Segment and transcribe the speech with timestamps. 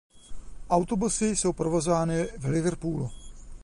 [0.69, 3.11] Autobusy jsou provozovány v Liverpoolu.